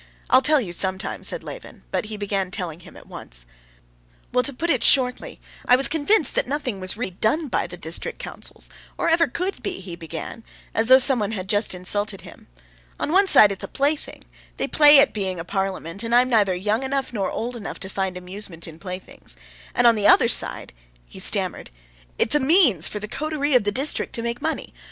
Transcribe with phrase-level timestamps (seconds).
[0.31, 3.45] I will tell you some time," said Levin, but he began telling him at once.
[4.33, 7.77] "Well, to put it shortly, I was convinced that nothing was really done by the
[7.77, 10.43] district councils, or ever could be," he began,
[10.73, 12.47] as though someone had just insulted him.
[12.99, 14.23] "On one side it's a plaything;
[14.57, 17.87] they play at being a parliament, and I'm neither young enough nor old enough to
[17.87, 19.37] find amusement in playthings;
[19.75, 20.73] and on the other side"
[21.05, 21.69] (he stammered)
[22.17, 24.73] "it's a means for the coterie of the district to make money.